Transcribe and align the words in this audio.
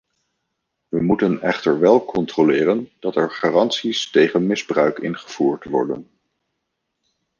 We 0.89 1.01
moeten 1.01 1.41
echter 1.41 1.79
wel 1.79 2.05
controleren 2.05 2.89
dat 2.99 3.15
er 3.15 3.31
garanties 3.31 4.09
tegen 4.09 4.47
misbruik 4.47 4.99
ingevoerd 4.99 5.63
worden. 5.63 6.09